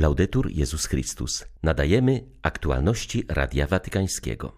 Laudetur 0.00 0.50
Jezus 0.50 0.86
Chrystus. 0.86 1.44
Nadajemy 1.62 2.24
aktualności 2.42 3.24
Radia 3.28 3.66
Watykańskiego. 3.66 4.52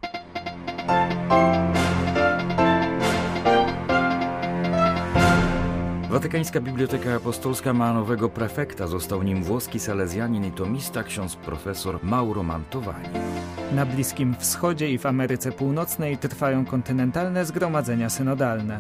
Watykańska 6.11 6.61
Biblioteka 6.61 7.15
Apostolska 7.15 7.73
ma 7.73 7.93
nowego 7.93 8.29
prefekta. 8.29 8.87
Został 8.87 9.23
nim 9.23 9.45
włoski 9.45 9.81
salezjanin 9.81 10.45
i 10.45 10.53
tomista 10.53 11.03
ksiądz 11.03 11.37
profesor 11.37 11.99
Mauro 12.03 12.43
Mantovani. 12.43 13.09
Na 13.73 13.87
Bliskim 13.87 14.35
Wschodzie 14.39 14.91
i 14.91 14.99
w 14.99 15.07
Ameryce 15.07 15.53
Północnej 15.53 16.19
trwają 16.19 16.65
kontynentalne 16.65 17.45
zgromadzenia 17.45 18.11
synodalne. 18.11 18.79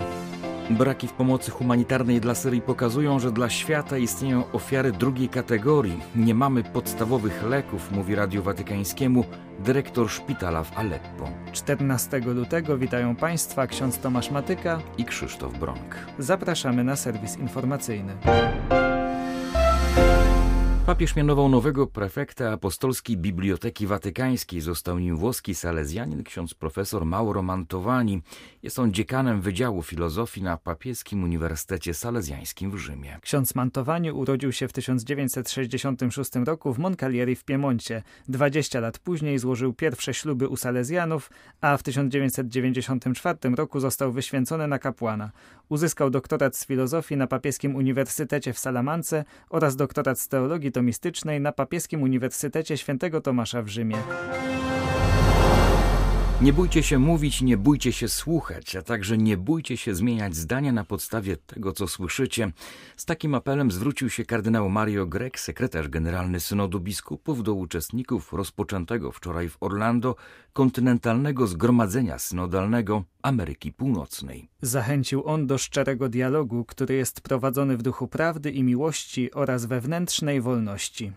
Braki 0.76 1.08
w 1.08 1.12
pomocy 1.12 1.50
humanitarnej 1.50 2.20
dla 2.20 2.34
Syrii 2.34 2.60
pokazują, 2.60 3.18
że 3.18 3.32
dla 3.32 3.50
świata 3.50 3.98
istnieją 3.98 4.52
ofiary 4.52 4.92
drugiej 4.92 5.28
kategorii. 5.28 6.00
Nie 6.16 6.34
mamy 6.34 6.64
podstawowych 6.64 7.42
leków, 7.42 7.90
mówi 7.90 8.14
Radiu 8.14 8.42
Watykańskiemu 8.42 9.24
dyrektor 9.58 10.10
szpitala 10.10 10.62
w 10.62 10.78
Aleppo. 10.78 11.28
14 11.52 12.18
lutego 12.18 12.78
witają 12.78 13.16
Państwa 13.16 13.66
ksiądz 13.66 13.98
Tomasz 13.98 14.30
Matyka 14.30 14.80
i 14.98 15.04
Krzysztof 15.04 15.58
Bronk. 15.58 15.96
Zapraszamy 16.18 16.84
na 16.84 16.96
serwis 16.96 17.38
informacyjny. 17.38 18.12
Papież 20.92 21.16
mianował 21.16 21.48
nowego 21.48 21.86
prefekta 21.86 22.52
Apostolskiej 22.52 23.16
Biblioteki 23.16 23.86
Watykańskiej. 23.86 24.60
Został 24.60 24.98
nim 24.98 25.16
włoski 25.16 25.54
salezjanin 25.54 26.24
ksiądz 26.24 26.54
profesor 26.54 27.06
Mauro 27.06 27.42
Mantovani. 27.42 28.22
Jest 28.62 28.78
on 28.78 28.92
dziekanem 28.92 29.40
Wydziału 29.40 29.82
Filozofii 29.82 30.42
na 30.42 30.56
Papieskim 30.56 31.24
Uniwersytecie 31.24 31.94
Salezjańskim 31.94 32.70
w 32.70 32.76
Rzymie. 32.76 33.18
Ksiądz 33.22 33.54
Mantovani 33.54 34.10
urodził 34.10 34.52
się 34.52 34.68
w 34.68 34.72
1966 34.72 36.30
roku 36.46 36.72
w 36.72 36.78
Moncalieri 36.78 37.36
w 37.36 37.44
Piemoncie. 37.44 38.02
20 38.28 38.80
lat 38.80 38.98
później 38.98 39.38
złożył 39.38 39.72
pierwsze 39.72 40.14
śluby 40.14 40.48
u 40.48 40.56
salezjanów, 40.56 41.30
a 41.60 41.76
w 41.76 41.82
1994 41.82 43.38
roku 43.56 43.80
został 43.80 44.12
wyświęcony 44.12 44.68
na 44.68 44.78
kapłana. 44.78 45.30
Uzyskał 45.68 46.10
doktorat 46.10 46.56
z 46.56 46.66
filozofii 46.66 47.16
na 47.16 47.26
Papieskim 47.26 47.76
Uniwersytecie 47.76 48.52
w 48.52 48.58
Salamance 48.58 49.24
oraz 49.50 49.76
doktorat 49.76 50.20
z 50.20 50.28
teologii 50.28 50.72
na 51.40 51.52
Papieskim 51.52 52.02
Uniwersytecie 52.02 52.78
Świętego 52.78 53.20
Tomasza 53.20 53.62
w 53.62 53.68
Rzymie. 53.68 53.96
Nie 56.42 56.52
bójcie 56.52 56.82
się 56.82 56.98
mówić, 56.98 57.42
nie 57.42 57.56
bójcie 57.56 57.92
się 57.92 58.08
słuchać, 58.08 58.76
a 58.76 58.82
także 58.82 59.18
nie 59.18 59.36
bójcie 59.36 59.76
się 59.76 59.94
zmieniać 59.94 60.36
zdania 60.36 60.72
na 60.72 60.84
podstawie 60.84 61.36
tego, 61.36 61.72
co 61.72 61.88
słyszycie. 61.88 62.52
Z 62.96 63.04
takim 63.04 63.34
apelem 63.34 63.70
zwrócił 63.70 64.10
się 64.10 64.24
kardynał 64.24 64.70
Mario 64.70 65.06
Grek, 65.06 65.40
sekretarz 65.40 65.88
generalny 65.88 66.40
Synodu 66.40 66.80
Biskupów, 66.80 67.42
do 67.42 67.54
uczestników 67.54 68.32
rozpoczętego 68.32 69.12
wczoraj 69.12 69.48
w 69.48 69.56
Orlando 69.60 70.16
kontynentalnego 70.52 71.46
zgromadzenia 71.46 72.18
synodalnego 72.18 73.04
Ameryki 73.22 73.72
Północnej. 73.72 74.48
Zachęcił 74.62 75.26
on 75.26 75.46
do 75.46 75.58
szczerego 75.58 76.08
dialogu, 76.08 76.64
który 76.64 76.94
jest 76.94 77.20
prowadzony 77.20 77.76
w 77.76 77.82
duchu 77.82 78.08
prawdy 78.08 78.50
i 78.50 78.62
miłości 78.62 79.32
oraz 79.32 79.66
wewnętrznej 79.66 80.40
wolności. 80.40 81.12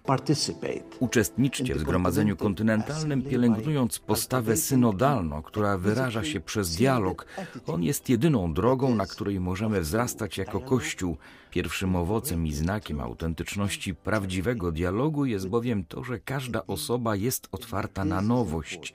Uczestniczcie 0.99 1.75
w 1.75 1.79
zgromadzeniu 1.79 2.37
kontynentalnym, 2.37 3.21
pielęgnując 3.21 3.99
postawę 3.99 4.57
synodalną, 4.57 5.41
która 5.41 5.77
wyraża 5.77 6.23
się 6.23 6.39
przez 6.39 6.75
dialog. 6.75 7.25
On 7.67 7.83
jest 7.83 8.09
jedyną 8.09 8.53
drogą, 8.53 8.95
na 8.95 9.05
której 9.05 9.39
możemy 9.39 9.81
wzrastać 9.81 10.37
jako 10.37 10.59
Kościół. 10.59 11.17
Pierwszym 11.51 11.95
owocem 11.95 12.47
i 12.47 12.53
znakiem 12.53 13.01
autentyczności 13.01 13.95
prawdziwego 13.95 14.71
dialogu 14.71 15.25
jest 15.25 15.47
bowiem 15.47 15.85
to, 15.85 16.03
że 16.03 16.19
każda 16.19 16.67
osoba 16.67 17.15
jest 17.15 17.47
otwarta 17.51 18.05
na 18.05 18.21
nowość. 18.21 18.93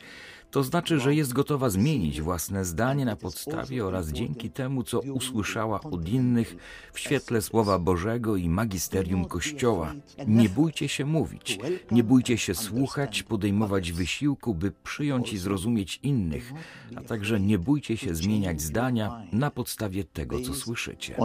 To 0.51 0.63
znaczy, 0.63 1.01
że 1.01 1.15
jest 1.15 1.33
gotowa 1.33 1.71
zmienić 1.71 2.21
własne 2.21 2.65
zdanie 2.65 3.05
na 3.05 3.17
podstawie 3.17 3.87
oraz 3.87 4.09
dzięki 4.09 4.51
temu, 4.51 4.83
co 4.83 5.01
usłyszała 5.01 5.81
od 5.81 6.09
innych 6.09 6.57
w 6.93 6.99
świetle 6.99 7.43
Słowa 7.43 7.79
Bożego 7.79 8.37
i 8.37 8.49
magisterium 8.49 9.25
Kościoła. 9.25 9.95
Nie 10.27 10.49
bójcie 10.49 10.89
się 10.89 11.05
mówić, 11.07 11.59
nie 11.91 12.05
bójcie 12.05 12.39
się 12.39 12.55
słuchać, 12.55 13.23
podejmować 13.23 13.93
wysiłku, 13.93 14.55
by 14.55 14.73
przyjąć 14.85 15.33
i 15.33 15.39
zrozumieć 15.39 16.01
innych, 16.03 16.53
a 16.97 17.01
także 17.01 17.41
nie 17.41 17.59
bójcie 17.59 17.97
się 17.97 18.15
zmieniać 18.15 18.61
zdania 18.61 19.23
na 19.33 19.51
podstawie 19.51 20.05
tego, 20.05 20.41
co 20.41 20.55
słyszycie. 20.55 21.17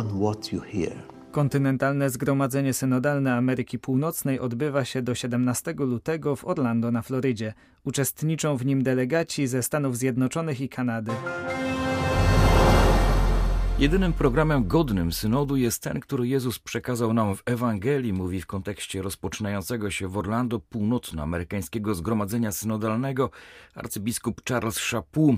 Kontynentalne 1.35 2.09
Zgromadzenie 2.09 2.73
Synodalne 2.73 3.35
Ameryki 3.35 3.79
Północnej 3.79 4.39
odbywa 4.39 4.85
się 4.85 5.01
do 5.01 5.15
17 5.15 5.73
lutego 5.77 6.35
w 6.35 6.45
Orlando 6.45 6.91
na 6.91 7.01
Florydzie. 7.01 7.53
Uczestniczą 7.83 8.57
w 8.57 8.65
nim 8.65 8.83
delegaci 8.83 9.47
ze 9.47 9.63
Stanów 9.63 9.97
Zjednoczonych 9.97 10.61
i 10.61 10.69
Kanady. 10.69 11.11
Jedynym 13.79 14.13
programem 14.13 14.67
godnym 14.67 15.11
synodu 15.11 15.55
jest 15.55 15.83
ten, 15.83 15.99
który 15.99 16.27
Jezus 16.27 16.59
przekazał 16.59 17.13
nam 17.13 17.35
w 17.35 17.43
Ewangelii, 17.45 18.13
mówi 18.13 18.41
w 18.41 18.45
kontekście 18.45 19.01
rozpoczynającego 19.01 19.91
się 19.91 20.07
w 20.07 20.17
Orlando 20.17 20.59
północnoamerykańskiego 20.59 21.95
zgromadzenia 21.95 22.51
synodalnego 22.51 23.29
arcybiskup 23.75 24.41
Charles 24.49 24.79
Chaput. 24.79 25.35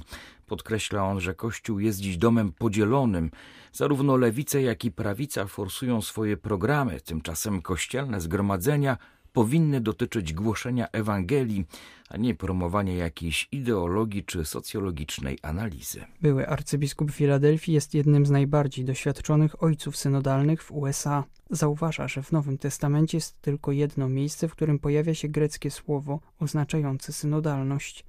Podkreśla 0.47 1.03
on, 1.03 1.19
że 1.19 1.35
Kościół 1.35 1.79
jest 1.79 1.99
dziś 1.99 2.17
domem 2.17 2.51
podzielonym. 2.51 3.31
Zarówno 3.73 4.17
lewica, 4.17 4.59
jak 4.59 4.85
i 4.85 4.91
prawica 4.91 5.45
forsują 5.45 6.01
swoje 6.01 6.37
programy. 6.37 7.01
Tymczasem 7.01 7.61
kościelne 7.61 8.21
zgromadzenia 8.21 8.97
powinny 9.33 9.81
dotyczyć 9.81 10.33
głoszenia 10.33 10.87
Ewangelii, 10.91 11.65
a 12.09 12.17
nie 12.17 12.35
promowania 12.35 12.95
jakiejś 12.95 13.47
ideologii 13.51 14.23
czy 14.23 14.45
socjologicznej 14.45 15.37
analizy. 15.41 16.05
Były 16.21 16.47
arcybiskup 16.47 17.11
Filadelfii 17.11 17.73
jest 17.73 17.93
jednym 17.93 18.25
z 18.25 18.31
najbardziej 18.31 18.85
doświadczonych 18.85 19.63
ojców 19.63 19.97
synodalnych 19.97 20.63
w 20.63 20.71
USA. 20.71 21.23
Zauważa, 21.49 22.07
że 22.07 22.23
w 22.23 22.31
Nowym 22.31 22.57
Testamencie 22.57 23.17
jest 23.17 23.41
tylko 23.41 23.71
jedno 23.71 24.09
miejsce, 24.09 24.47
w 24.47 24.51
którym 24.51 24.79
pojawia 24.79 25.13
się 25.13 25.27
greckie 25.27 25.71
słowo 25.71 26.19
oznaczające 26.39 27.13
synodalność– 27.13 28.03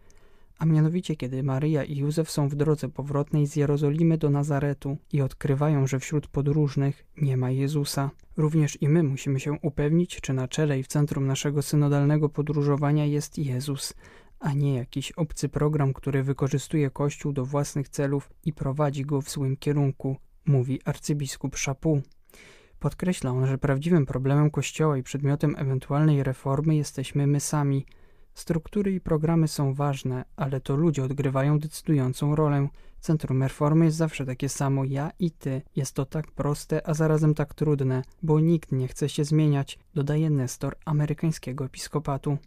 a 0.59 0.67
mianowicie 0.67 1.17
kiedy 1.17 1.43
Maryja 1.43 1.85
i 1.85 1.97
Józef 1.97 2.31
są 2.31 2.49
w 2.49 2.55
drodze 2.55 2.89
powrotnej 2.89 3.47
z 3.47 3.57
Jerozolimy 3.57 4.19
do 4.19 4.31
Nazaretu 4.31 4.97
i 5.13 5.23
odkrywają, 5.23 5.87
że 5.87 5.99
wśród 5.99 6.27
podróżnych 6.27 7.07
nie 7.17 7.37
ma 7.37 7.51
Jezusa. 7.51 8.11
Również 8.37 8.83
i 8.83 8.89
my 8.89 9.03
musimy 9.03 9.41
się 9.41 9.53
upewnić, 9.63 10.21
czy 10.21 10.33
na 10.33 10.49
czele 10.49 10.79
i 10.79 10.83
w 10.83 10.87
centrum 10.87 11.27
naszego 11.27 11.63
synodalnego 11.63 12.29
podróżowania 12.29 13.07
jest 13.07 13.39
Jezus, 13.39 13.95
a 14.41 14.53
nie 14.53 14.75
jakiś 14.75 15.13
obcy 15.13 15.49
program, 15.49 15.93
który 15.93 16.23
wykorzystuje 16.23 16.91
Kościół 16.91 17.33
do 17.33 17.45
własnych 17.45 17.89
celów 17.89 18.31
i 18.45 18.53
prowadzi 18.53 19.05
go 19.05 19.23
w 19.23 19.31
złym 19.31 19.57
kierunku, 19.57 20.17
mówi 20.47 20.81
arcybiskup 20.85 21.57
Szapu. 21.57 22.03
Podkreśla 22.79 23.31
on, 23.31 23.47
że 23.47 23.59
prawdziwym 23.59 24.07
problemem 24.07 24.51
Kościoła 24.51 24.99
i 24.99 25.03
przedmiotem 25.03 25.55
ewentualnej 25.59 26.23
reformy 26.23 26.77
jesteśmy 26.77 27.27
my 27.27 27.41
sami– 27.41 27.87
Struktury 28.39 28.93
i 28.93 29.01
programy 29.01 29.49
są 29.49 29.75
ważne, 29.75 30.25
ale 30.37 30.61
to 30.61 30.77
ludzie 30.77 31.05
odgrywają 31.05 31.59
decydującą 31.59 32.37
rolę. 32.37 32.69
Centrum 33.01 33.43
reformy 33.43 33.85
jest 33.85 33.97
zawsze 33.97 34.27
takie 34.27 34.49
samo 34.49 34.85
ja 34.85 35.11
i 35.19 35.31
ty. 35.31 35.63
Jest 35.77 35.95
to 35.95 36.07
tak 36.07 36.31
proste, 36.31 36.87
a 36.87 36.95
zarazem 36.95 37.35
tak 37.35 37.55
trudne, 37.55 38.03
bo 38.23 38.41
nikt 38.41 38.73
nie 38.73 38.89
chce 38.89 39.09
się 39.09 39.25
zmieniać, 39.25 39.79
dodaje 39.95 40.31
Nestor 40.31 40.77
amerykańskiego 40.85 41.65
episkopatu. 41.65 42.39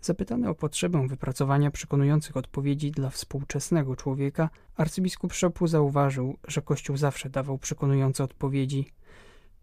Zapytany 0.00 0.48
o 0.48 0.54
potrzebę 0.54 1.08
wypracowania 1.08 1.70
przekonujących 1.70 2.36
odpowiedzi 2.36 2.90
dla 2.90 3.10
współczesnego 3.10 3.96
człowieka, 3.96 4.50
arcybiskup 4.76 5.32
Szopu 5.32 5.66
zauważył, 5.66 6.36
że 6.48 6.62
Kościół 6.62 6.96
zawsze 6.96 7.30
dawał 7.30 7.58
przekonujące 7.58 8.24
odpowiedzi. 8.24 8.92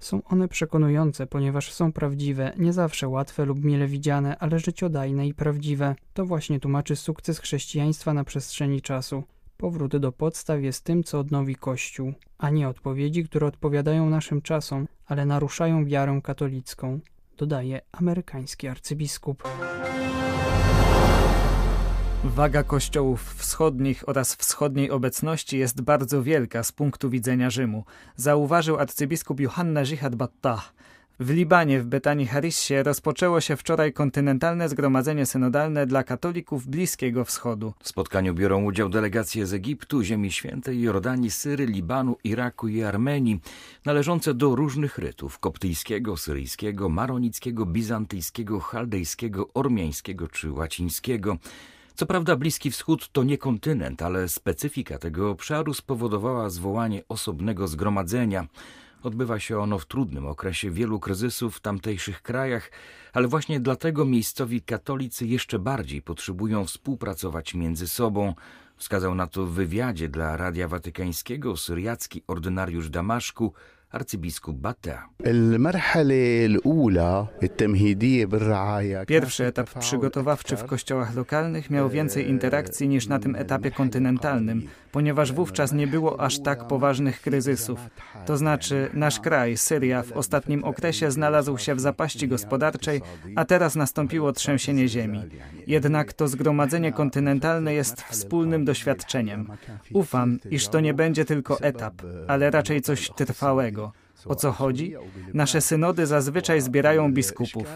Są 0.04 0.24
one 0.24 0.48
przekonujące, 0.48 1.28
ponieważ 1.28 1.74
są 1.74 1.92
prawdziwe, 1.92 2.52
nie 2.58 2.74
zawsze 2.74 3.08
łatwe 3.08 3.46
lub 3.46 3.64
mile 3.64 3.88
widziane, 3.88 4.38
ale 4.40 4.60
życiodajne 4.60 5.28
i 5.28 5.34
prawdziwe. 5.34 5.96
To 6.14 6.26
właśnie 6.26 6.60
tłumaczy 6.60 6.96
sukces 6.96 7.40
chrześcijaństwa 7.40 8.14
na 8.14 8.24
przestrzeni 8.24 8.82
czasu. 8.82 9.24
Powrót 9.58 9.98
do 9.98 10.12
podstaw 10.12 10.62
jest 10.62 10.84
tym, 10.84 11.04
co 11.04 11.20
odnowi 11.20 11.56
Kościół, 11.56 12.14
a 12.38 12.50
nie 12.50 12.70
odpowiedzi, 12.70 13.24
które 13.24 13.48
odpowiadają 13.48 14.10
naszym 14.10 14.42
czasom, 14.42 14.88
ale 15.06 15.26
naruszają 15.26 15.86
wiarę 15.86 16.20
katolicką, 16.24 17.00
dodaje 17.38 17.82
amerykański 17.92 18.68
arcybiskup. 18.68 19.44
Waga 22.24 22.64
kościołów 22.64 23.34
wschodnich 23.34 24.10
oraz 24.10 24.36
wschodniej 24.36 24.92
obecności 24.92 25.58
jest 25.58 25.82
bardzo 25.82 26.24
wielka 26.24 26.64
z 26.64 26.72
punktu 26.72 27.10
widzenia 27.10 27.50
Rzymu, 27.50 27.86
zauważył 28.16 28.78
arcybiskup 28.78 29.40
Johanna 29.40 29.82
Jihad 29.86 30.16
Battah. 30.16 30.74
W 31.20 31.30
Libanie, 31.30 31.80
w 31.80 31.86
Betanii 31.86 32.26
Harissie 32.26 32.84
rozpoczęło 32.84 33.42
się 33.42 33.56
wczoraj 33.56 33.94
kontynentalne 33.94 34.70
zgromadzenie 34.70 35.26
synodalne 35.26 35.86
dla 35.86 36.04
katolików 36.04 36.68
Bliskiego 36.68 37.26
Wschodu. 37.26 37.74
W 37.80 37.88
spotkaniu 37.88 38.34
biorą 38.34 38.64
udział 38.64 38.90
delegacje 38.90 39.46
z 39.46 39.54
Egiptu, 39.54 40.04
Ziemi 40.04 40.32
Świętej, 40.32 40.82
Jordanii, 40.82 41.32
Syrii, 41.32 41.68
Libanu, 41.68 42.18
Iraku 42.24 42.68
i 42.68 42.84
Armenii, 42.84 43.40
należące 43.86 44.34
do 44.34 44.56
różnych 44.56 44.98
rytów 44.98 45.40
koptyjskiego, 45.40 46.18
syryjskiego, 46.18 46.90
maronickiego, 46.90 47.66
bizantyjskiego, 47.66 48.60
chaldejskiego, 48.60 49.50
ormiańskiego 49.54 50.28
czy 50.28 50.52
łacińskiego. 50.52 51.38
Co 51.96 52.06
prawda 52.06 52.36
Bliski 52.36 52.72
Wschód 52.72 53.10
to 53.12 53.24
nie 53.24 53.38
kontynent, 53.38 54.02
ale 54.02 54.30
specyfika 54.30 54.98
tego 54.98 55.30
obszaru 55.30 55.74
spowodowała 55.74 56.50
zwołanie 56.50 57.04
osobnego 57.08 57.68
zgromadzenia– 57.68 58.48
Odbywa 59.04 59.40
się 59.40 59.60
ono 59.60 59.80
w 59.80 59.86
trudnym 59.86 60.28
okresie 60.28 60.72
wielu 60.72 61.00
kryzysów 61.00 61.58
w 61.58 61.60
tamtejszych 61.60 62.22
krajach, 62.22 62.72
ale 63.14 63.28
właśnie 63.28 63.60
dlatego 63.60 64.06
miejscowi 64.06 64.62
katolicy 64.62 65.28
jeszcze 65.28 65.60
bardziej 65.60 66.02
potrzebują 66.02 66.66
współpracować 66.66 67.54
między 67.54 67.88
sobą. 67.88 68.34
Wskazał 68.78 69.16
na 69.16 69.28
to 69.28 69.46
w 69.46 69.52
wywiadzie 69.52 70.10
dla 70.10 70.38
Radia 70.38 70.68
Watykańskiego 70.68 71.58
syriacki 71.58 72.24
ordynariusz 72.28 72.90
Damaszku 72.90 73.54
arcybiskup 73.94 74.58
Batea. 74.58 75.08
Pierwszy 79.08 79.46
etap 79.46 79.80
przygotowawczy 79.80 80.58
w 80.58 80.64
kościołach 80.64 81.16
lokalnych 81.16 81.70
miał 81.70 81.90
więcej 81.90 82.30
interakcji 82.30 82.88
niż 82.88 83.08
na 83.08 83.20
tym 83.20 83.36
etapie 83.36 83.72
kontynentalnym, 83.72 84.68
ponieważ 84.92 85.32
wówczas 85.32 85.74
nie 85.74 85.88
było 85.88 86.22
aż 86.22 86.40
tak 86.40 86.68
poważnych 86.68 87.22
kryzysów. 87.22 87.80
To 88.26 88.38
znaczy, 88.38 88.90
nasz 88.94 89.20
kraj, 89.20 89.58
Syria, 89.58 90.04
w 90.04 90.12
ostatnim 90.12 90.64
okresie 90.64 91.12
znalazł 91.12 91.58
się 91.58 91.76
w 91.76 91.80
zapaści 91.80 92.28
gospodarczej, 92.28 93.02
a 93.36 93.46
teraz 93.46 93.76
nastąpiło 93.76 94.32
trzęsienie 94.32 94.88
ziemi. 94.88 95.22
Jednak 95.68 96.14
to 96.14 96.28
zgromadzenie 96.28 96.92
kontynentalne 96.92 97.74
jest 97.74 98.02
wspólnym 98.02 98.66
doświadczeniem. 98.66 99.48
Ufam, 99.94 100.40
iż 100.52 100.68
to 100.68 100.80
nie 100.80 100.94
będzie 100.94 101.26
tylko 101.26 101.60
etap, 101.60 101.94
ale 102.28 102.52
raczej 102.52 102.82
coś 102.82 103.10
trwałego. 103.10 103.83
O 104.26 104.36
co 104.36 104.52
chodzi? 104.52 104.96
Nasze 105.34 105.62
synody 105.62 106.06
zazwyczaj 106.08 106.62
zbierają 106.62 107.14
biskupów. 107.14 107.68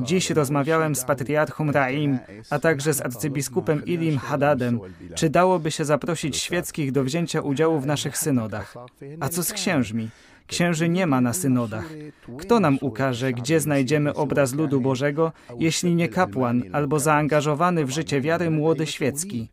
Dziś 0.00 0.30
rozmawiałem 0.30 0.94
z 0.94 1.04
patriarchą 1.04 1.72
Raim, 1.72 2.18
a 2.50 2.58
także 2.58 2.94
z 2.94 3.00
arcybiskupem 3.00 3.84
Ilim 3.84 4.18
Haddadem, 4.18 4.80
czy 5.14 5.30
dałoby 5.30 5.70
się 5.70 5.84
zaprosić 5.84 6.36
świeckich 6.36 6.92
do 6.92 7.04
wzięcia 7.04 7.40
udziału 7.40 7.80
w 7.80 7.86
naszych 7.86 8.18
synodach. 8.18 8.74
A 9.20 9.28
co 9.28 9.42
z 9.42 9.52
księżmi? 9.52 10.08
Księży 10.46 10.88
nie 10.88 11.06
ma 11.06 11.20
na 11.20 11.32
synodach. 11.32 11.88
Kto 12.38 12.60
nam 12.60 12.78
ukaże, 12.80 13.32
gdzie 13.32 13.60
znajdziemy 13.60 14.14
obraz 14.14 14.54
ludu 14.54 14.80
Bożego, 14.80 15.32
jeśli 15.58 15.94
nie 15.94 16.08
kapłan 16.08 16.62
albo 16.72 16.98
zaangażowany 16.98 17.84
w 17.84 17.90
życie 17.90 18.20
wiary 18.20 18.50
młody 18.50 18.86
świecki? 18.86 19.48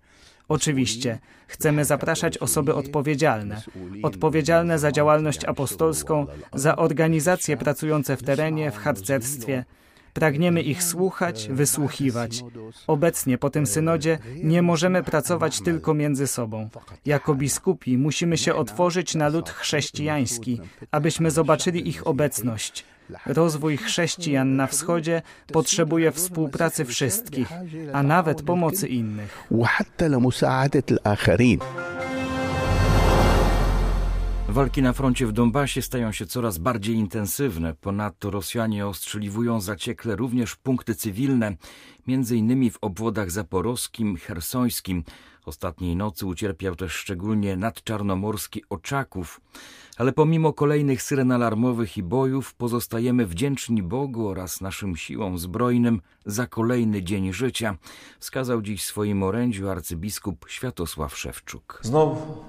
Oczywiście, 0.48 1.20
chcemy 1.48 1.86
zapraszać 1.86 2.38
osoby 2.38 2.76
odpowiedzialne, 2.76 3.62
odpowiedzialne 4.04 4.80
za 4.80 4.92
działalność 4.92 5.46
apostolską, 5.46 6.28
za 6.54 6.76
organizacje 6.76 7.58
pracujące 7.58 8.18
w 8.18 8.24
terenie, 8.24 8.72
w 8.72 8.78
harcerstwie. 8.78 9.66
Pragniemy 10.14 10.62
ich 10.62 10.84
słuchać, 10.84 11.48
wysłuchiwać. 11.52 12.44
Obecnie 12.88 13.38
po 13.38 13.50
tym 13.50 13.68
synodzie 13.68 14.20
nie 14.44 14.62
możemy 14.62 15.04
pracować 15.04 15.62
tylko 15.62 15.94
między 15.94 16.28
sobą. 16.28 16.70
Jako 17.06 17.36
biskupi 17.36 17.98
musimy 17.98 18.38
się 18.38 18.56
otworzyć 18.56 19.16
na 19.16 19.28
lud 19.30 19.50
chrześcijański, 19.50 20.62
abyśmy 20.92 21.32
zobaczyli 21.32 21.90
ich 21.90 22.08
obecność. 22.08 22.86
Rozwój 23.26 23.78
chrześcijan 23.78 24.56
na 24.56 24.68
wschodzie 24.68 25.22
potrzebuje 25.54 26.12
współpracy 26.12 26.86
wszystkich, 26.86 27.50
a 27.94 28.04
nawet 28.04 28.42
pomocy 28.42 28.88
innych. 28.88 29.48
Walki 34.50 34.82
na 34.82 34.94
froncie 34.94 35.28
w 35.28 35.32
Donbasie 35.32 35.82
stają 35.82 36.12
się 36.12 36.26
coraz 36.26 36.58
bardziej 36.58 36.96
intensywne. 36.96 37.74
Ponadto 37.74 38.32
Rosjanie 38.32 38.88
ostrzeliwują 38.88 39.62
zaciekle 39.62 40.16
również 40.16 40.56
punkty 40.56 40.96
cywilne, 40.96 41.56
innymi 42.08 42.72
w 42.72 42.78
obwodach 42.82 43.32
zaporowskim, 43.32 44.18
hersońskim. 44.18 45.04
Ostatniej 45.46 45.96
nocy 45.96 46.26
ucierpiał 46.26 46.76
też 46.76 46.94
szczególnie 46.94 47.58
nadczarnomorski 47.58 48.64
Oczaków 48.70 49.42
ale 49.98 50.14
pomimo 50.14 50.54
kolejnych 50.54 51.02
syren 51.02 51.32
alarmowych 51.32 51.98
i 51.98 52.04
bojów 52.04 52.54
pozostajemy 52.54 53.26
wdzięczni 53.26 53.84
Bogu 53.84 54.28
oraz 54.28 54.62
naszym 54.62 54.96
siłom 54.96 55.38
zbrojnym 55.38 56.02
za 56.26 56.48
kolejny 56.48 57.04
dzień 57.04 57.34
życia, 57.34 57.78
wskazał 58.20 58.62
dziś 58.62 58.84
w 58.84 58.86
swoim 58.86 59.24
orędziu 59.24 59.70
arcybiskup 59.70 60.46
Światosław 60.50 61.18
Szewczuk. 61.18 61.80
Znowu 61.84 62.46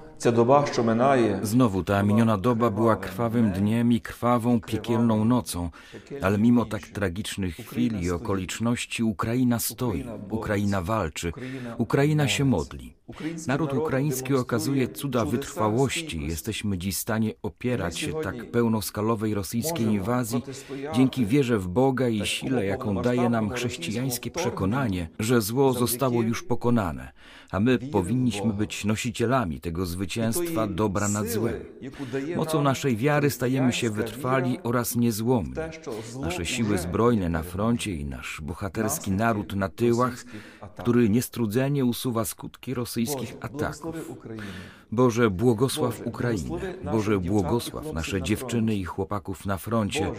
Znowu 1.41 1.83
ta 1.83 2.03
miniona 2.03 2.37
doba 2.37 2.69
była 2.69 2.95
krwawym 2.95 3.51
dniem 3.51 3.91
i 3.91 4.01
krwawą, 4.01 4.61
piekielną 4.61 5.25
nocą, 5.25 5.69
ale 6.21 6.37
mimo 6.37 6.65
tak 6.65 6.87
tragicznych 6.87 7.55
chwil 7.55 8.01
i 8.01 8.11
okoliczności 8.11 9.03
Ukraina 9.03 9.59
stoi, 9.59 10.05
Ukraina 10.29 10.81
walczy, 10.81 11.31
Ukraina 11.77 12.27
się 12.27 12.45
modli. 12.45 12.93
Naród 13.47 13.73
ukraiński 13.73 14.33
okazuje 14.33 14.87
cuda 14.87 15.25
wytrwałości. 15.25 16.27
Jesteśmy 16.27 16.77
dziś 16.77 16.95
w 16.95 16.99
stanie 16.99 17.33
opierać 17.41 17.99
się 17.99 18.13
tak 18.23 18.51
pełnoskalowej 18.51 19.33
rosyjskiej 19.33 19.85
inwazji 19.85 20.41
dzięki 20.95 21.25
wierze 21.25 21.57
w 21.59 21.67
Boga 21.67 22.07
i 22.07 22.25
sile, 22.25 22.65
jaką 22.65 23.01
daje 23.01 23.29
nam 23.29 23.49
chrześcijańskie 23.49 24.31
przekonanie, 24.31 25.09
że 25.19 25.41
zło 25.41 25.73
zostało 25.73 26.21
już 26.21 26.43
pokonane, 26.43 27.11
a 27.51 27.59
my 27.59 27.79
powinniśmy 27.79 28.53
być 28.53 28.85
nosicielami 28.85 29.61
tego 29.61 29.85
zwycięstwa 29.85 30.08
dobra 30.69 31.07
nad 31.07 31.27
złem. 31.27 31.53
Mocą 32.35 32.61
naszej 32.61 32.97
wiary 32.97 33.29
stajemy 33.29 33.73
się 33.73 33.89
wytrwali 33.89 34.59
oraz 34.63 34.95
niezłomni. 34.95 35.53
Nasze 36.21 36.45
siły 36.45 36.77
zbrojne 36.77 37.29
na 37.29 37.43
froncie 37.43 37.95
i 37.95 38.05
nasz 38.05 38.41
bohaterski 38.41 39.11
naród 39.11 39.55
na 39.55 39.69
tyłach, 39.69 40.25
który 40.77 41.09
niestrudzenie 41.09 41.85
usuwa 41.85 42.25
skutki 42.25 42.73
rosyjskich 42.73 43.37
ataków. 43.41 43.95
Boże, 44.91 45.29
błogosław 45.29 46.01
Ukrainę. 46.05 46.59
Boże, 46.83 47.19
błogosław 47.19 47.93
nasze 47.93 48.21
dziewczyny 48.21 48.75
i 48.75 48.83
chłopaków 48.83 49.45
na 49.45 49.57
froncie. 49.57 50.11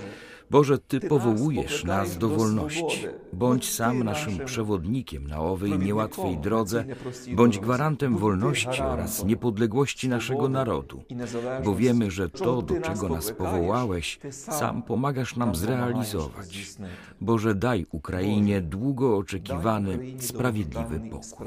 Boże, 0.50 0.78
Ty 0.78 1.00
powołujesz 1.00 1.84
nas 1.84 2.18
do 2.18 2.28
wolności. 2.28 3.06
Bądź 3.32 3.70
sam 3.70 4.04
naszym 4.04 4.44
przewodnikiem 4.44 5.26
na 5.26 5.40
owej 5.40 5.78
niełatwej 5.78 6.38
drodze, 6.38 6.84
bądź 7.34 7.58
gwarantem 7.58 8.16
wolności 8.16 8.82
oraz 8.82 9.24
niepodległości 9.24 10.08
naszego 10.08 10.48
narodu, 10.48 11.02
bo 11.64 11.74
wiemy, 11.74 12.10
że 12.10 12.28
to, 12.28 12.62
do 12.62 12.80
czego 12.80 13.08
nas 13.08 13.32
powołałeś, 13.32 14.18
sam 14.30 14.82
pomagasz 14.82 15.36
nam 15.36 15.54
zrealizować. 15.54 16.76
Boże, 17.20 17.54
daj 17.54 17.86
Ukrainie 17.90 18.60
długo 18.60 19.16
oczekiwany, 19.16 19.98
sprawiedliwy 20.18 21.00
pokój. 21.10 21.46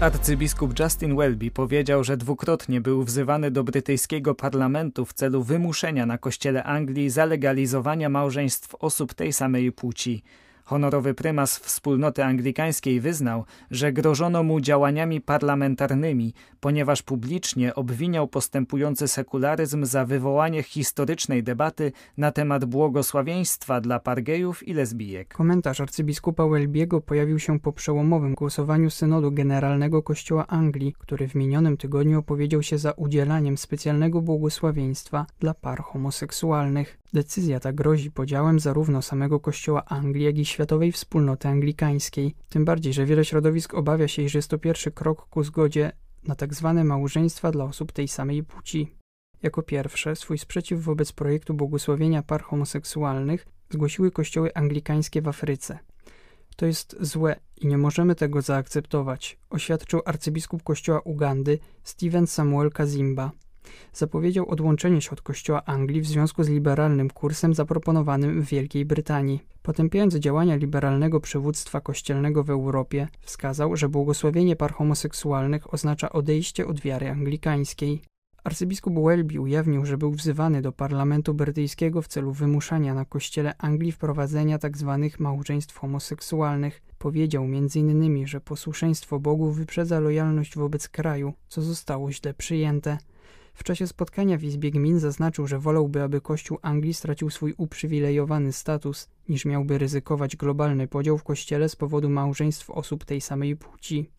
Arcybiskup 0.00 0.78
Justin 0.78 1.16
Welby 1.16 1.50
powiedział, 1.50 2.04
że 2.04 2.16
dwukrotnie 2.16 2.80
był 2.80 3.04
wzywany 3.04 3.50
do 3.50 3.64
brytyjskiego 3.64 4.34
parlamentu 4.34 5.04
w 5.04 5.12
celu 5.12 5.42
wymuszenia 5.42 6.06
na 6.06 6.18
kościele 6.18 6.64
Anglii 6.64 7.10
zalegalizowania 7.10 8.08
małżeństw 8.08 8.74
osób 8.74 9.14
tej 9.14 9.32
samej 9.32 9.72
płci. 9.72 10.22
Honorowy 10.64 11.14
prymas 11.14 11.58
wspólnoty 11.58 12.24
anglikańskiej 12.24 13.00
wyznał, 13.00 13.44
że 13.70 13.92
grożono 13.92 14.42
mu 14.42 14.60
działaniami 14.60 15.20
parlamentarnymi, 15.20 16.34
ponieważ 16.60 17.02
publicznie 17.02 17.74
obwiniał 17.74 18.28
postępujący 18.28 19.08
sekularyzm 19.08 19.84
za 19.84 20.04
wywołanie 20.04 20.62
historycznej 20.62 21.42
debaty 21.42 21.92
na 22.16 22.32
temat 22.32 22.64
błogosławieństwa 22.64 23.80
dla 23.80 24.00
pargejów 24.00 24.68
i 24.68 24.74
lesbijek. 24.74 25.34
Komentarz 25.34 25.80
arcybiskupa 25.80 26.46
Welbiego 26.46 27.00
pojawił 27.00 27.38
się 27.38 27.60
po 27.60 27.72
przełomowym 27.72 28.34
głosowaniu 28.34 28.90
Synodu 28.90 29.32
Generalnego 29.32 30.02
Kościoła 30.02 30.46
Anglii, 30.46 30.94
który 30.98 31.28
w 31.28 31.34
minionym 31.34 31.76
tygodniu 31.76 32.18
opowiedział 32.18 32.62
się 32.62 32.78
za 32.78 32.92
udzielaniem 32.92 33.58
specjalnego 33.58 34.20
błogosławieństwa 34.20 35.26
dla 35.40 35.54
par 35.54 35.82
homoseksualnych. 35.82 37.03
Decyzja 37.14 37.60
ta 37.60 37.72
grozi 37.72 38.10
podziałem 38.10 38.60
zarówno 38.60 39.02
samego 39.02 39.40
Kościoła 39.40 39.84
Anglii, 39.84 40.24
jak 40.24 40.38
i 40.38 40.44
światowej 40.44 40.92
wspólnoty 40.92 41.48
anglikańskiej. 41.48 42.34
Tym 42.48 42.64
bardziej, 42.64 42.92
że 42.92 43.06
wiele 43.06 43.24
środowisk 43.24 43.74
obawia 43.74 44.08
się, 44.08 44.22
iż 44.22 44.34
jest 44.34 44.48
to 44.48 44.58
pierwszy 44.58 44.90
krok 44.90 45.28
ku 45.28 45.42
zgodzie 45.42 45.92
na 46.28 46.34
tak 46.34 46.54
zwane 46.54 46.84
małżeństwa 46.84 47.50
dla 47.50 47.64
osób 47.64 47.92
tej 47.92 48.08
samej 48.08 48.44
płci. 48.44 48.94
Jako 49.42 49.62
pierwsze 49.62 50.16
swój 50.16 50.38
sprzeciw 50.38 50.80
wobec 50.80 51.12
projektu 51.12 51.54
błogosławienia 51.54 52.22
par 52.22 52.42
homoseksualnych 52.42 53.46
zgłosiły 53.70 54.10
kościoły 54.10 54.54
anglikańskie 54.54 55.22
w 55.22 55.28
Afryce. 55.28 55.78
To 56.56 56.66
jest 56.66 56.96
złe 57.00 57.36
i 57.56 57.66
nie 57.66 57.78
możemy 57.78 58.14
tego 58.14 58.42
zaakceptować, 58.42 59.38
oświadczył 59.50 60.00
arcybiskup 60.04 60.62
kościoła 60.62 61.00
Ugandy 61.00 61.58
Steven 61.82 62.26
Samuel 62.26 62.70
Kazimba. 62.70 63.30
Zapowiedział 63.92 64.48
odłączenie 64.48 65.00
się 65.00 65.10
od 65.10 65.22
kościoła 65.22 65.64
Anglii 65.64 66.00
w 66.00 66.06
związku 66.06 66.44
z 66.44 66.48
liberalnym 66.48 67.10
kursem 67.10 67.54
zaproponowanym 67.54 68.42
w 68.42 68.44
Wielkiej 68.44 68.84
Brytanii. 68.84 69.40
Potępiając 69.62 70.14
działania 70.14 70.56
liberalnego 70.56 71.20
przywództwa 71.20 71.80
kościelnego 71.80 72.44
w 72.44 72.50
Europie, 72.50 73.08
wskazał, 73.20 73.76
że 73.76 73.88
błogosławienie 73.88 74.56
par 74.56 74.72
homoseksualnych 74.72 75.74
oznacza 75.74 76.12
odejście 76.12 76.66
od 76.66 76.80
wiary 76.80 77.10
anglikańskiej. 77.10 78.02
Arcybiskup 78.44 78.94
Welby 78.94 79.40
ujawnił, 79.40 79.86
że 79.86 79.98
był 79.98 80.10
wzywany 80.12 80.62
do 80.62 80.72
parlamentu 80.72 81.34
brytyjskiego 81.34 82.02
w 82.02 82.08
celu 82.08 82.32
wymuszania 82.32 82.94
na 82.94 83.04
kościele 83.04 83.54
Anglii 83.58 83.92
wprowadzenia 83.92 84.58
tzw. 84.58 84.98
Tak 85.02 85.20
małżeństw 85.20 85.78
homoseksualnych. 85.78 86.82
Powiedział 86.98 87.44
m.in., 87.44 88.26
że 88.26 88.40
posłuszeństwo 88.40 89.20
Bogu 89.20 89.50
wyprzedza 89.50 90.00
lojalność 90.00 90.56
wobec 90.56 90.88
kraju, 90.88 91.32
co 91.48 91.62
zostało 91.62 92.12
źle 92.12 92.34
przyjęte. 92.34 92.98
W 93.54 93.64
czasie 93.64 93.86
spotkania 93.86 94.38
w 94.38 94.42
Izbie 94.42 94.70
Gmin 94.70 94.98
zaznaczył, 94.98 95.46
że 95.46 95.58
wolałby, 95.58 96.02
aby 96.02 96.20
Kościół 96.20 96.58
Anglii 96.62 96.94
stracił 96.94 97.30
swój 97.30 97.54
uprzywilejowany 97.56 98.52
status, 98.52 99.08
niż 99.28 99.44
miałby 99.44 99.78
ryzykować 99.78 100.36
globalny 100.36 100.88
podział 100.88 101.18
w 101.18 101.24
Kościele 101.24 101.68
z 101.68 101.76
powodu 101.76 102.08
małżeństw 102.10 102.70
osób 102.70 103.04
tej 103.04 103.20
samej 103.20 103.56
płci. 103.56 104.10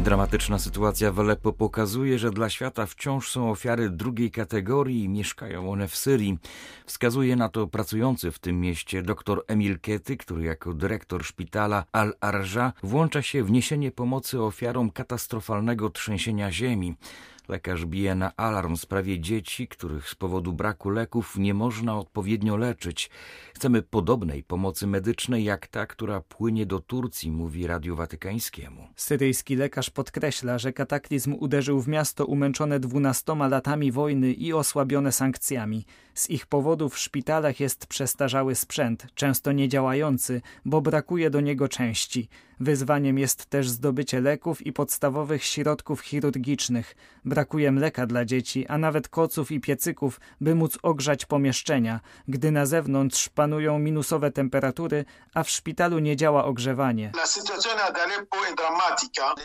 Dramatyczna 0.00 0.58
sytuacja 0.58 1.12
w 1.12 1.20
Aleppo 1.20 1.52
pokazuje, 1.52 2.18
że 2.18 2.30
dla 2.30 2.50
świata 2.50 2.86
wciąż 2.86 3.30
są 3.30 3.50
ofiary 3.50 3.90
drugiej 3.90 4.30
kategorii 4.30 5.04
i 5.04 5.08
mieszkają 5.08 5.70
one 5.70 5.88
w 5.88 5.96
Syrii. 5.96 6.38
Wskazuje 6.86 7.36
na 7.36 7.48
to 7.48 7.66
pracujący 7.66 8.30
w 8.30 8.38
tym 8.38 8.60
mieście 8.60 9.02
dr 9.02 9.42
Emil 9.46 9.80
Kety, 9.80 10.16
który 10.16 10.44
jako 10.44 10.74
dyrektor 10.74 11.24
szpitala 11.24 11.84
Al-Arja 11.92 12.72
włącza 12.82 13.22
się 13.22 13.44
w 13.44 13.50
niesienie 13.50 13.90
pomocy 13.90 14.42
ofiarom 14.42 14.90
katastrofalnego 14.90 15.90
trzęsienia 15.90 16.52
ziemi. 16.52 16.94
Lekarz 17.48 17.84
bije 17.84 18.14
na 18.14 18.36
alarm 18.36 18.76
w 18.76 18.80
sprawie 18.80 19.20
dzieci, 19.20 19.68
których 19.68 20.08
z 20.08 20.14
powodu 20.14 20.52
braku 20.52 20.90
leków 20.90 21.36
nie 21.36 21.54
można 21.54 21.98
odpowiednio 21.98 22.56
leczyć. 22.56 23.10
Chcemy 23.54 23.82
podobnej 23.82 24.42
pomocy 24.42 24.86
medycznej 24.86 25.44
jak 25.44 25.66
ta, 25.66 25.86
która 25.86 26.20
płynie 26.20 26.66
do 26.66 26.80
Turcji, 26.80 27.30
mówi 27.30 27.66
Radiu 27.66 27.96
Watykańskiemu. 27.96 28.88
Syryjski 28.96 29.56
lekarz 29.56 29.90
podkreśla, 29.90 30.58
że 30.58 30.72
kataklizm 30.72 31.34
uderzył 31.38 31.80
w 31.80 31.88
miasto 31.88 32.26
umęczone 32.26 32.80
dwunastoma 32.80 33.48
latami 33.48 33.92
wojny 33.92 34.32
i 34.32 34.52
osłabione 34.52 35.12
sankcjami. 35.12 35.84
Z 36.18 36.30
ich 36.30 36.46
powodów 36.46 36.94
w 36.94 36.98
szpitalach 36.98 37.60
jest 37.60 37.86
przestarzały 37.86 38.54
sprzęt, 38.54 39.06
często 39.14 39.52
niedziałający, 39.52 40.42
bo 40.64 40.80
brakuje 40.80 41.30
do 41.30 41.40
niego 41.40 41.68
części. 41.68 42.28
Wyzwaniem 42.60 43.18
jest 43.18 43.46
też 43.46 43.68
zdobycie 43.68 44.20
leków 44.20 44.66
i 44.66 44.72
podstawowych 44.72 45.44
środków 45.44 46.00
chirurgicznych. 46.00 46.96
Brakuje 47.24 47.72
mleka 47.72 48.06
dla 48.06 48.24
dzieci, 48.24 48.66
a 48.66 48.78
nawet 48.78 49.08
koców 49.08 49.50
i 49.50 49.60
piecyków, 49.60 50.20
by 50.40 50.54
móc 50.54 50.78
ogrzać 50.82 51.26
pomieszczenia, 51.26 52.00
gdy 52.28 52.50
na 52.50 52.66
zewnątrz 52.66 53.28
panują 53.28 53.78
minusowe 53.78 54.30
temperatury, 54.30 55.04
a 55.34 55.42
w 55.42 55.50
szpitalu 55.50 55.98
nie 55.98 56.16
działa 56.16 56.44
ogrzewanie. 56.44 57.12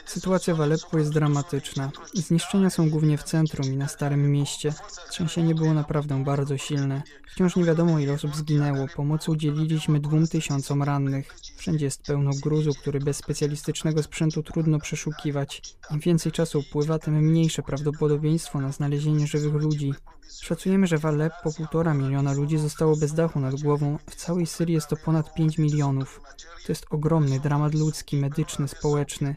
Sytuacja 0.06 0.56
w 0.56 0.62
Aleppo 0.62 0.98
jest 0.98 1.14
dramatyczna. 1.14 1.92
Zniszczenia 2.14 2.70
są 2.70 2.90
głównie 2.90 3.18
w 3.18 3.24
centrum 3.24 3.74
i 3.74 3.78
na 3.78 3.88
Starym 3.88 4.32
Mieście. 4.32 4.74
Trzęsienie 5.10 5.56
było 5.56 5.74
naprawdę 5.74 6.24
bardzo 6.24 6.58
silne. 6.64 7.02
Wciąż 7.32 7.56
nie 7.56 7.64
wiadomo 7.64 8.00
ile 8.00 8.14
osób 8.14 8.36
zginęło. 8.36 8.88
Pomocy 8.96 9.32
udzieliliśmy 9.32 10.00
dwóm 10.00 10.28
tysiącom 10.28 10.84
rannych. 10.84 11.36
Wszędzie 11.58 11.86
jest 11.86 12.04
pełno 12.04 12.32
gruzu, 12.44 12.72
który 12.82 13.00
bez 13.00 13.18
specjalistycznego 13.18 14.04
sprzętu 14.04 14.44
trudno 14.44 14.80
przeszukiwać. 14.80 15.62
Im 15.92 16.00
więcej 16.00 16.32
czasu 16.32 16.60
upływa, 16.60 17.00
tym 17.00 17.14
mniejsze 17.14 17.64
prawdopodobieństwo 17.64 18.62
na 18.62 18.72
znalezienie 18.72 19.28
żywych 19.28 19.54
ludzi. 19.54 19.94
Szacujemy, 20.42 20.88
że 20.88 20.98
w 20.98 21.06
Aleppo 21.06 21.54
półtora 21.58 21.94
miliona 21.94 22.34
ludzi 22.34 22.58
zostało 22.58 22.98
bez 22.98 23.14
dachu 23.14 23.40
nad 23.40 23.56
głową. 23.62 23.98
W 24.10 24.16
całej 24.16 24.46
Syrii 24.46 24.76
jest 24.76 24.88
to 24.88 24.96
ponad 24.98 25.34
5 25.34 25.58
milionów. 25.58 26.22
To 26.66 26.72
jest 26.72 26.86
ogromny 26.90 27.40
dramat 27.40 27.74
ludzki, 27.74 28.18
medyczny, 28.18 28.68
społeczny. 28.68 29.36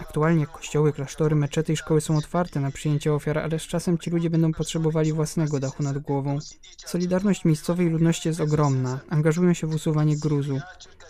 Aktualnie 0.00 0.46
kościoły, 0.46 0.92
klasztory, 0.92 1.36
meczety 1.36 1.72
i 1.72 1.76
szkoły 1.76 2.00
są 2.00 2.16
otwarte 2.16 2.60
na 2.60 2.70
przyjęcie 2.70 3.12
ofiar, 3.12 3.38
ale 3.38 3.58
z 3.58 3.62
czasem 3.62 3.98
ci 3.98 4.10
ludzie 4.10 4.30
będą 4.30 4.52
potrzebowali 4.52 5.12
własnego 5.12 5.60
dachu 5.60 5.82
nad 5.82 5.98
głową. 5.98 6.38
Solidarność 6.86 7.44
miejscowej 7.44 7.90
ludności 7.90 8.28
jest 8.28 8.40
ogromna. 8.40 9.00
Angażują 9.10 9.54
się 9.54 9.66
w 9.66 9.74
usuwanie 9.74 10.16
gruzu. 10.16 10.60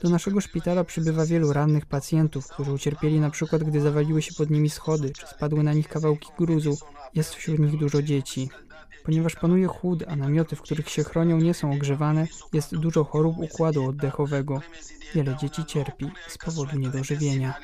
Do 0.03 0.09
naszego 0.11 0.41
szpitala 0.41 0.85
przybywa 0.85 1.27
wielu 1.27 1.53
rannych 1.53 1.87
pacjentów, 1.87 2.49
którzy 2.49 2.73
ucierpieli 2.73 3.21
na 3.21 3.31
przykład, 3.31 3.65
gdy 3.65 3.81
zawaliły 3.81 4.23
się 4.23 4.35
pod 4.35 4.51
nimi 4.51 4.71
schody, 4.71 5.11
czy 5.11 5.27
spadły 5.27 5.63
na 5.63 5.73
nich 5.73 5.89
kawałki 5.89 6.29
gruzu. 6.39 6.79
Jest 7.15 7.35
wśród 7.35 7.59
nich 7.59 7.79
dużo 7.79 8.03
dzieci. 8.03 8.51
Ponieważ 9.05 9.37
panuje 9.37 9.67
chłód, 9.67 10.05
a 10.09 10.17
namioty, 10.17 10.57
w 10.57 10.63
których 10.63 10.89
się 10.89 11.05
chronią, 11.05 11.39
nie 11.39 11.55
są 11.55 11.73
ogrzewane, 11.73 12.27
jest 12.53 12.77
dużo 12.77 13.05
chorób 13.05 13.39
układu 13.39 13.89
oddechowego. 13.89 14.61
Wiele 15.15 15.37
dzieci 15.41 15.65
cierpi 15.65 16.11
z 16.29 16.39
powodu 16.39 16.79
niedożywienia. 16.79 17.55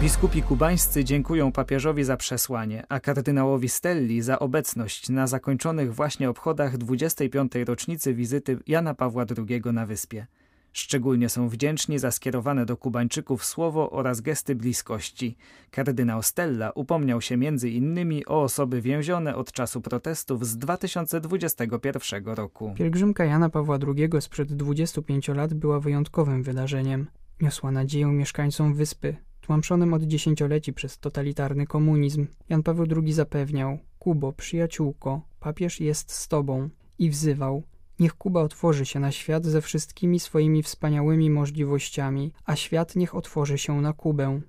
Biskupi 0.00 0.42
kubańscy 0.42 1.04
dziękują 1.04 1.52
papieżowi 1.52 2.04
za 2.04 2.16
przesłanie, 2.16 2.86
a 2.88 3.00
kardynałowi 3.00 3.68
Stelli 3.68 4.22
za 4.22 4.38
obecność 4.38 5.08
na 5.08 5.26
zakończonych 5.26 5.94
właśnie 5.94 6.30
obchodach 6.30 6.78
25. 6.78 7.52
rocznicy 7.66 8.14
wizyty 8.14 8.58
Jana 8.66 8.94
Pawła 8.94 9.24
II 9.48 9.62
na 9.72 9.86
wyspie. 9.86 10.26
Szczególnie 10.72 11.28
są 11.28 11.48
wdzięczni 11.48 11.98
za 11.98 12.10
skierowane 12.10 12.66
do 12.66 12.76
Kubańczyków 12.76 13.44
słowo 13.44 13.90
oraz 13.90 14.20
gesty 14.20 14.54
bliskości. 14.54 15.36
Kardynał 15.70 16.22
Stella 16.22 16.70
upomniał 16.74 17.20
się 17.20 17.36
między 17.36 17.70
innymi 17.70 18.26
o 18.26 18.42
osoby 18.42 18.80
więzione 18.80 19.36
od 19.36 19.52
czasu 19.52 19.80
protestów 19.80 20.46
z 20.46 20.58
2021 20.58 22.24
roku. 22.24 22.74
Pielgrzymka 22.76 23.24
Jana 23.24 23.48
Pawła 23.48 23.78
II 23.96 24.08
sprzed 24.20 24.52
25 24.52 25.28
lat 25.28 25.54
była 25.54 25.80
wyjątkowym 25.80 26.42
wydarzeniem. 26.42 27.06
Niosła 27.40 27.70
nadzieję 27.70 28.06
mieszkańcom 28.06 28.74
wyspy, 28.74 29.16
tłamszonym 29.40 29.94
od 29.94 30.02
dziesięcioleci 30.02 30.72
przez 30.72 30.98
totalitarny 30.98 31.66
komunizm. 31.66 32.26
Jan 32.48 32.62
Paweł 32.62 32.86
II 32.96 33.12
zapewniał: 33.12 33.78
Kubo, 33.98 34.32
przyjaciółko, 34.32 35.22
papież 35.40 35.80
jest 35.80 36.12
z 36.12 36.28
tobą 36.28 36.68
i 36.98 37.10
wzywał: 37.10 37.62
Niech 38.00 38.14
Kuba 38.14 38.42
otworzy 38.42 38.86
się 38.86 39.00
na 39.00 39.12
świat 39.12 39.46
ze 39.46 39.62
wszystkimi 39.62 40.20
swoimi 40.20 40.62
wspaniałymi 40.62 41.30
możliwościami, 41.30 42.32
a 42.44 42.56
świat 42.56 42.96
niech 42.96 43.14
otworzy 43.14 43.58
się 43.58 43.80
na 43.80 43.92
Kubę. 43.92 44.40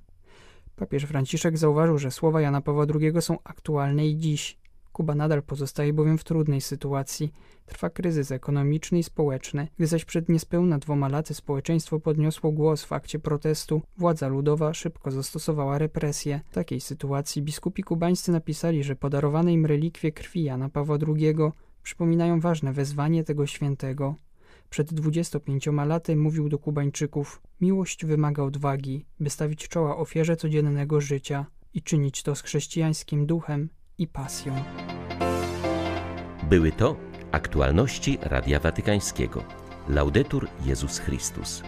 Papież 0.76 1.04
Franciszek 1.04 1.58
zauważył, 1.58 1.98
że 1.98 2.12
słowa 2.12 2.42
Jana 2.42 2.62
Pawła 2.62 2.86
II 3.00 3.22
są 3.22 3.38
aktualne 3.44 4.08
i 4.08 4.18
dziś. 4.18 4.58
Kuba 4.92 5.16
nadal 5.16 5.44
pozostaje 5.44 5.94
bowiem 5.94 6.18
w 6.18 6.24
trudnej 6.24 6.62
sytuacji. 6.62 7.32
Trwa 7.66 7.90
kryzys 7.90 8.32
ekonomiczny 8.32 9.00
i 9.00 9.04
społeczny. 9.04 9.68
Gdy 9.78 9.88
zaś 9.88 10.06
przed 10.06 10.30
niespełna 10.30 10.80
dwoma 10.80 11.08
laty 11.08 11.34
społeczeństwo 11.34 12.00
podniosło 12.00 12.52
głos 12.52 12.84
w 12.84 12.94
akcie 12.94 13.20
protestu, 13.20 13.82
władza 13.98 14.28
ludowa 14.28 14.74
szybko 14.74 15.12
zastosowała 15.12 15.78
represje. 15.78 16.42
W 16.50 16.54
takiej 16.54 16.82
sytuacji 16.82 17.42
biskupi 17.42 17.84
kubańscy 17.84 18.32
napisali, 18.32 18.84
że 18.84 18.96
podarowane 18.96 19.54
im 19.54 19.66
relikwie 19.66 20.12
krwi 20.12 20.44
Jana 20.44 20.70
Pawła 20.70 20.98
II 21.08 21.36
przypominają 21.84 22.40
ważne 22.40 22.74
wezwanie 22.74 23.24
tego 23.24 23.48
świętego. 23.48 24.16
Przed 24.70 24.94
25 24.94 25.68
laty 25.86 26.16
mówił 26.16 26.50
do 26.50 26.60
Kubańczyków: 26.60 27.42
Miłość 27.62 28.06
wymaga 28.06 28.44
odwagi, 28.44 29.06
by 29.20 29.30
stawić 29.30 29.68
czoła 29.68 29.98
ofierze 29.98 30.36
codziennego 30.36 31.02
życia 31.02 31.46
i 31.74 31.82
czynić 31.82 32.24
to 32.24 32.36
z 32.36 32.42
chrześcijańskim 32.42 33.26
duchem 33.26 33.70
i 33.98 34.08
pasją. 34.08 34.64
Były 36.50 36.72
to 36.72 36.98
aktualności 37.32 38.18
Radia 38.22 38.60
Watykańskiego. 38.60 39.44
Laudetur 39.90 40.48
Jezus 40.66 41.00
Chrystus. 41.00 41.64